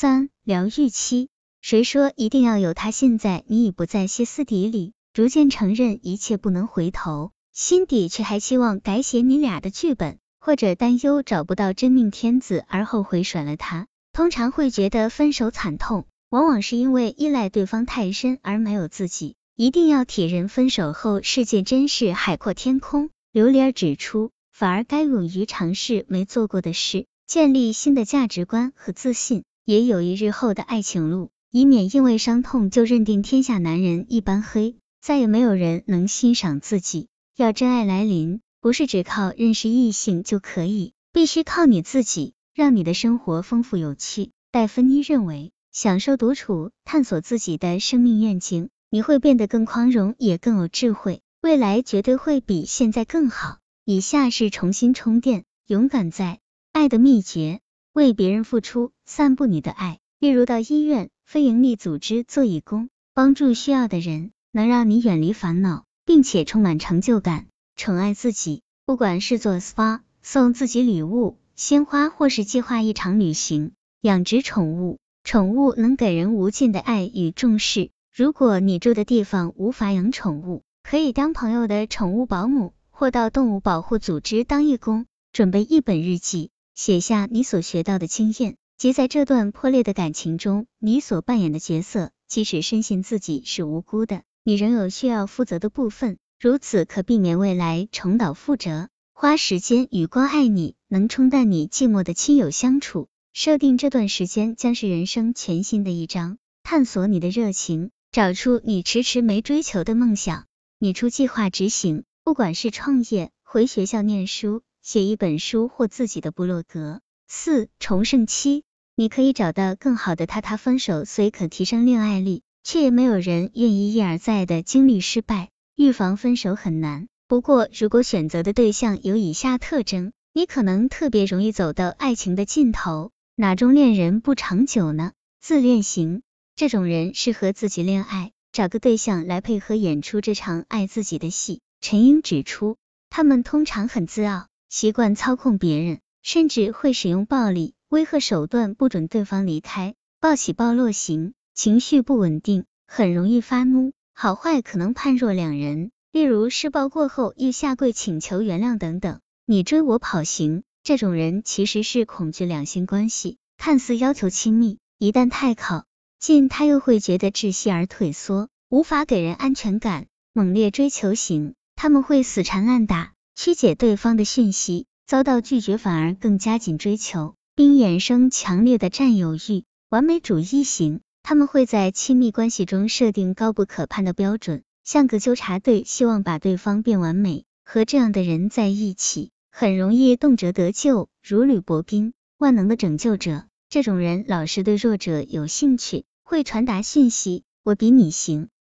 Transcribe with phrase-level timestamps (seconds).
[0.00, 1.28] 三、疗愈期。
[1.60, 2.92] 谁说一定要有他？
[2.92, 13.88] 现在你已不再歇斯底里，逐渐承认一切不能回头，心底却还期望改写你俩的剧本，或者担忧找不到真命天子而后悔甩了他。
[14.12, 19.34] 通常会觉得分手惨痛，往往是因为依赖对方太深而没有自己。
[19.56, 23.10] 一定要体认分手后世界真是海阔天空。
[23.32, 37.08] 刘莲儿指出，反而该勇于尝试没做过的事，建立新的价值观和自信，也有一日后的爱情路，以免因为伤痛就认定天下男人一般黑，再也没有人能欣赏自己。
[37.36, 44.30] 要真爱来临，不是只靠认识异性就可以，必须靠你自己，让你的生活丰富有趣。
[44.50, 48.70] 戴芬妮认为，享受独处，探索自己的生命愿景。
[48.88, 53.58] 你会变得更宽容，也更有智慧，未来绝对会比现在更好。
[53.84, 56.38] 以下是重新充电、勇敢在
[56.72, 57.60] 爱的秘诀：
[57.98, 59.98] 为别人付出，散布你的爱。
[60.20, 67.46] 例如到医院、非营利组织做义工，帮助需要的人，能让你远离烦恼，并且充满成就感。
[67.74, 77.90] 宠爱自己，不管是做 SPA、送自己礼物、鲜花，或是计划一场旅行，养殖宠物，宠物能给人无尽的爱与重视。
[78.14, 85.06] 如果你住的地方无法养宠物，可以当朋友的宠物保姆，或到动物保护组织当义工。
[85.32, 92.12] 准备一本日记，写下你所学到的经验，即在这段破裂的感情中，你所扮演的角色。
[92.28, 98.90] 即使深信自己是无辜的，你仍有需要负责的部分，如此可避免未来重蹈覆辙。
[99.12, 107.90] 花时间与关爱你能冲淡你寂寞的亲友相处，设定这段时间将是人生全新的一章，探索你的热情。
[108.12, 110.46] 找出你迟迟没追求的梦想，
[110.78, 117.00] 你出计划执行，不管是创业、回学校念书、写一本书或自己的部落格。
[117.26, 118.62] 四重生期，
[118.96, 120.40] 你可以找到更好的他。
[120.40, 125.50] 他分手虽可提升恋爱力，却也没有人愿意一而再的经历失败。
[125.76, 133.10] 预防分手很难，不过如果选择的对象有以下特征，你可能特别容易走到爱情的尽头。
[133.36, 135.12] 哪种恋人不长久呢？
[135.40, 136.22] 自恋型。
[136.56, 141.60] 这种人适合自己恋爱，找个对象来配合演出这场爱自己的戏。
[141.80, 142.76] 陈英指出，
[143.10, 149.94] 他们通常很自傲，习惯操控别人，甚至会使用暴力、威吓手段不准对方离开。
[150.20, 155.90] 暴起暴落型，情绪不稳定，很容易发怒，好坏可能判若两人。
[156.12, 159.20] 例如施暴过后又下跪请求原谅等等。
[159.46, 165.84] 你追我跑型，这种人其实是恐惧两性关系，看似要求亲密，一旦太靠。
[166.18, 170.06] 近他又会觉得窒息而退缩，无法给人安全感。
[170.32, 179.62] 猛烈追求型，他们会死缠烂打，曲解对方的讯息，遭到拒绝反而更加紧追求，并衍生强烈的占有欲。
[179.90, 187.44] 完美主义型，他们会在亲密关系中设定高不可攀的标准，像个纠察队，希望把对方变完美。
[187.64, 193.44] 和这样的人在一起，很容易动辄得救，如履薄冰，万能的拯救者。
[193.70, 196.06] 这种人老是对弱者有兴趣。
[196.24, 198.48] 会传达讯息，我比你行，